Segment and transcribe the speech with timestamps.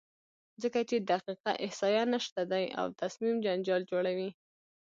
[0.61, 4.29] ځکه چې دقیقه احصایه نشته دی او تصمیم جنجال جوړوي،